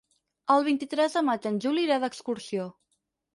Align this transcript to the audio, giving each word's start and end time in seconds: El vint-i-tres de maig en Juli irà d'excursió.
El 0.53 0.63
vint-i-tres 0.67 1.17
de 1.17 1.23
maig 1.27 1.45
en 1.51 1.59
Juli 1.67 1.85
irà 1.89 1.99
d'excursió. 2.05 2.67